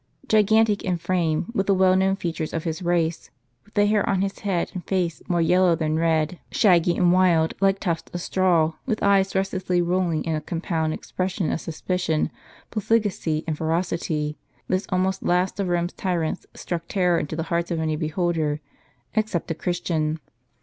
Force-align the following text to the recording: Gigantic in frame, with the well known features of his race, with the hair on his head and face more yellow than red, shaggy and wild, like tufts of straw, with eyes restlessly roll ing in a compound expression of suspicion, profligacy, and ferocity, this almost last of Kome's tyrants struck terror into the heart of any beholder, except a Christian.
Gigantic 0.27 0.81
in 0.81 0.97
frame, 0.97 1.51
with 1.53 1.67
the 1.67 1.75
well 1.75 1.95
known 1.95 2.15
features 2.15 2.53
of 2.53 2.63
his 2.63 2.81
race, 2.81 3.29
with 3.63 3.75
the 3.75 3.85
hair 3.85 4.09
on 4.09 4.23
his 4.23 4.39
head 4.39 4.71
and 4.73 4.83
face 4.87 5.21
more 5.27 5.43
yellow 5.43 5.75
than 5.75 5.99
red, 5.99 6.39
shaggy 6.51 6.97
and 6.97 7.13
wild, 7.13 7.53
like 7.61 7.77
tufts 7.79 8.09
of 8.11 8.19
straw, 8.19 8.73
with 8.87 9.03
eyes 9.03 9.35
restlessly 9.35 9.79
roll 9.79 10.09
ing 10.09 10.25
in 10.25 10.33
a 10.35 10.41
compound 10.41 10.91
expression 10.91 11.51
of 11.51 11.61
suspicion, 11.61 12.31
profligacy, 12.71 13.43
and 13.45 13.59
ferocity, 13.59 14.39
this 14.67 14.87
almost 14.89 15.21
last 15.21 15.59
of 15.59 15.67
Kome's 15.67 15.93
tyrants 15.93 16.47
struck 16.55 16.87
terror 16.87 17.19
into 17.19 17.35
the 17.35 17.43
heart 17.53 17.69
of 17.69 17.79
any 17.79 17.95
beholder, 17.95 18.59
except 19.13 19.51
a 19.51 19.53
Christian. 19.53 20.19